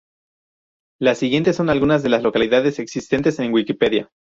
Las 0.99 1.19
siguientes 1.19 1.55
son 1.55 1.69
algunas 1.69 2.01
de 2.01 2.09
las 2.09 2.23
localidades 2.23 2.79
existentes 2.79 3.37
en 3.37 3.53
Wikipedia 3.53 4.09